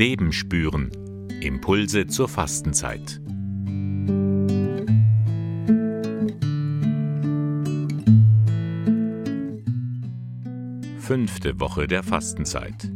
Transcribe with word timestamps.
Leben 0.00 0.32
spüren. 0.32 0.90
Impulse 1.42 2.06
zur 2.06 2.26
Fastenzeit. 2.26 3.20
Fünfte 11.00 11.60
Woche 11.60 11.86
der 11.86 12.02
Fastenzeit. 12.02 12.90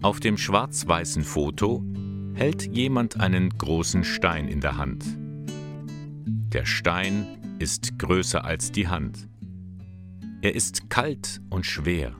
Auf 0.00 0.20
dem 0.20 0.38
schwarz-weißen 0.38 1.24
Foto 1.24 1.82
hält 2.34 2.62
jemand 2.72 3.18
einen 3.18 3.50
großen 3.50 4.04
Stein 4.04 4.46
in 4.46 4.60
der 4.60 4.76
Hand. 4.76 5.04
Der 6.52 6.66
Stein 6.66 7.56
ist 7.58 7.98
größer 7.98 8.44
als 8.44 8.70
die 8.70 8.86
Hand. 8.86 9.28
Er 10.40 10.54
ist 10.54 10.88
kalt 10.88 11.40
und 11.50 11.66
schwer. 11.66 12.14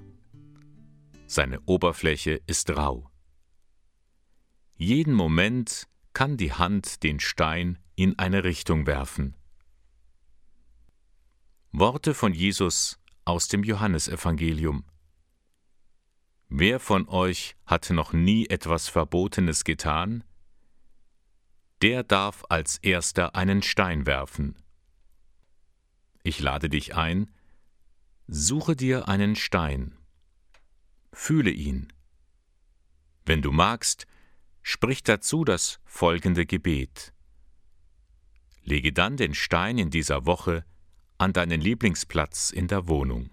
Seine 1.29 1.61
Oberfläche 1.67 2.41
ist 2.49 2.77
rau. 2.77 3.09
Jeden 4.81 5.13
Moment 5.13 5.89
kann 6.13 6.37
die 6.37 6.53
Hand 6.53 7.03
den 7.03 7.19
Stein 7.19 7.81
in 7.97 8.17
eine 8.17 8.45
Richtung 8.45 8.87
werfen. 8.87 9.37
Worte 11.73 12.15
von 12.15 12.33
Jesus 12.33 13.01
aus 13.25 13.49
dem 13.49 13.65
Johannesevangelium. 13.65 14.85
Wer 16.49 16.79
von 16.79 17.09
euch 17.09 17.57
hat 17.67 17.91
noch 17.91 18.13
nie 18.13 18.47
etwas 18.47 18.89
Verbotenes 18.89 19.65
getan? 19.65 20.23
Der 21.83 22.05
darf 22.05 22.45
als 22.49 22.79
erster 22.79 23.35
einen 23.35 23.63
Stein 23.63 24.07
werfen. 24.07 24.63
Ich 26.23 26.39
lade 26.39 26.69
dich 26.69 26.95
ein, 26.95 27.35
suche 28.29 28.77
dir 28.77 29.09
einen 29.09 29.35
Stein, 29.35 29.99
fühle 31.13 31.51
ihn. 31.51 31.93
Wenn 33.27 33.43
du 33.43 33.51
magst, 33.51 34.07
sprich 34.69 35.03
dazu 35.03 35.45
das 35.45 35.81
folgende 35.87 36.45
Gebet. 36.45 37.15
Lege 38.65 38.93
dann 38.93 39.17
den 39.17 39.33
Stein 39.33 39.79
in 39.79 39.89
dieser 39.89 40.27
Woche 40.27 40.63
an 41.17 41.33
deinen 41.33 41.63
Lieblingsplatz 41.63 42.51
in 42.51 42.69
der 42.69 42.87
Wohnung. 42.87 43.31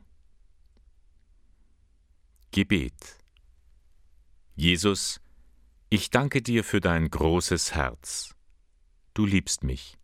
Gebet 2.52 3.18
Jesus, 4.56 5.20
ich 5.90 6.10
danke 6.10 6.42
dir 6.42 6.64
für 6.64 6.80
dein 6.80 7.10
großes 7.10 7.76
Herz. 7.76 8.34
Du 9.14 9.26
liebst 9.26 9.62
mich. 9.62 9.98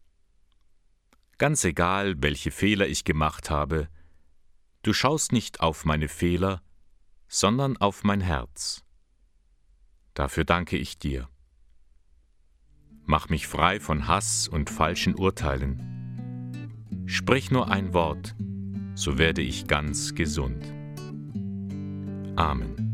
Ganz 1.38 1.64
egal, 1.64 2.22
welche 2.22 2.52
Fehler 2.52 2.88
ich 2.88 3.06
gemacht 3.06 3.50
habe, 3.50 3.88
du 4.84 4.92
schaust 4.92 5.32
nicht 5.32 5.62
auf 5.62 5.86
meine 5.86 6.10
Fehler, 6.10 6.62
sondern 7.30 7.78
auf 7.78 8.04
mein 8.04 8.20
Herz. 8.20 8.84
Dafür 10.14 10.44
danke 10.44 10.78
ich 10.78 10.98
dir. 11.00 11.30
Mach 13.06 13.30
mich 13.30 13.48
frei 13.48 13.80
von 13.80 14.08
Hass 14.08 14.48
und 14.48 14.70
falschen 14.70 15.16
Urteilen. 15.16 17.04
Sprich 17.06 17.52
nur 17.52 17.70
ein 17.70 17.94
Wort, 17.94 18.36
so 18.96 19.18
werde 19.18 19.42
ich 19.42 19.68
ganz 19.68 20.16
gesund. 20.16 20.66
Amen. 22.36 22.92